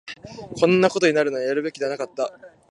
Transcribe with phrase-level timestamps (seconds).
[0.59, 2.31] こんなことになるなら、やるべきではなかった